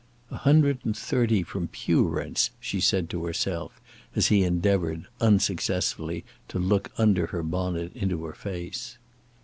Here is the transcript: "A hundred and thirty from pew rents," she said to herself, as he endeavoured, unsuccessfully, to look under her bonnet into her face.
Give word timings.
"A 0.31 0.37
hundred 0.37 0.79
and 0.83 0.97
thirty 0.97 1.43
from 1.43 1.67
pew 1.67 2.07
rents," 2.07 2.49
she 2.59 2.81
said 2.81 3.07
to 3.11 3.23
herself, 3.25 3.79
as 4.15 4.29
he 4.29 4.41
endeavoured, 4.43 5.05
unsuccessfully, 5.19 6.25
to 6.47 6.57
look 6.57 6.89
under 6.97 7.27
her 7.27 7.43
bonnet 7.43 7.95
into 7.95 8.25
her 8.25 8.33
face. 8.33 8.97